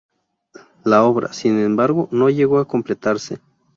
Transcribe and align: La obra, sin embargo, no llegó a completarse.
La 0.83 1.03
obra, 1.03 1.31
sin 1.31 1.59
embargo, 1.59 2.09
no 2.11 2.31
llegó 2.31 2.57
a 2.57 2.67
completarse. 2.67 3.37